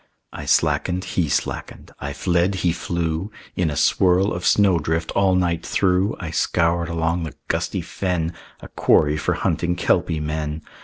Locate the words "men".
10.19-10.63